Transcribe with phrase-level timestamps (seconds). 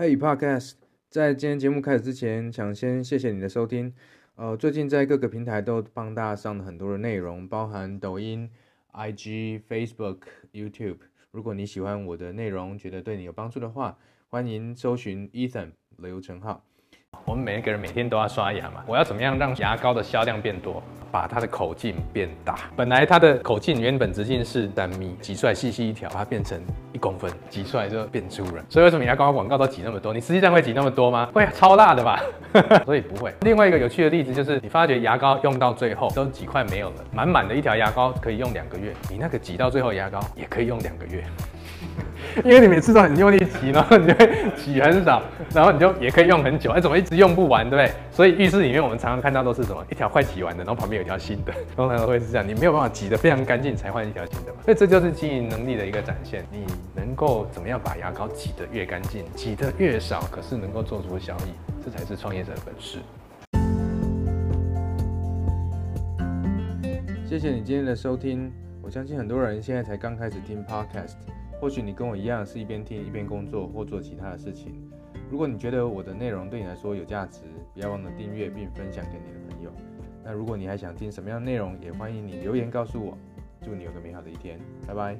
[0.00, 0.72] Hey Podcast，
[1.10, 3.92] 在今天节目开始之前，想先谢谢你的收听。
[4.34, 8.48] 呃，最近在各个平台都帮大家上了很多的内容，包含抖音、
[8.94, 10.20] IG、Facebook、
[10.54, 10.96] YouTube。
[11.32, 13.94] 如果你喜欢我的内容，觉得对你有帮助的话，
[14.30, 16.64] 欢迎搜寻 Ethan 刘成浩。
[17.26, 20.82] 我们每一个人每天都要刷牙嘛，我要怎么样让牙膏的销量变多？
[21.12, 22.70] 把它的口径变大。
[22.74, 26.58] 本来它的口径原本直径是三米，挤出来细细一条，把它变成
[27.00, 28.62] 公分，挤出来就变粗了。
[28.68, 30.12] 所以为什么牙膏广告都挤那么多？
[30.12, 31.28] 你实际上会挤那么多吗？
[31.32, 32.22] 会超辣的吧？
[32.84, 33.34] 所以不会。
[33.40, 41.24] 另外一个有趣的例子就是，你发觉牙膏用到最后都几块没有了，满满的一条牙膏可以用两个月，你那个挤到最后牙膏也可以用两个月。
[42.44, 45.20] 因为你每次都很用力挤，然后你就会挤很少，
[45.52, 46.70] 然后你就也可以用很久。
[46.70, 47.92] 哎，怎么一直用不完，对不对？
[48.12, 52.46] 所以浴室里面我们常常看到都是什么，一条快挤完的，然后旁边有一条新的，通常都会是这样。
[52.46, 54.58] 你没有办法挤得非常干净才换一条新的嘛。
[54.64, 56.44] 所以这就是经营能力的一个展现。
[56.52, 56.64] 你
[56.94, 61.50] 能够怎么样把牙膏挤得越干净，挤得越少，可是能够做出效益，
[61.84, 62.98] 这才是创业者的本事。
[67.28, 68.52] 谢谢你今天的收听。
[68.82, 71.39] 我相信很多人现在才刚开始听 Podcast。
[71.60, 74.72] 或许你跟我一样是一边听一边工作或做其他的事情。
[75.30, 77.42] 如果你觉得我的内容对你来说有价值，
[77.74, 79.70] 不要忘了订阅并分享给你的朋友。
[80.24, 83.16] 那如果你还想听什么样的内容，也欢迎你留言告诉我。
[83.62, 85.16] 祝你有个美好的一天，拜拜。